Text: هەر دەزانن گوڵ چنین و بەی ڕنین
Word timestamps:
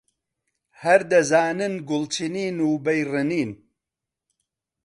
هەر 0.81 1.01
دەزانن 1.11 1.73
گوڵ 1.89 2.03
چنین 2.15 2.55
و 2.61 2.69
بەی 2.85 3.01
ڕنین 3.11 3.51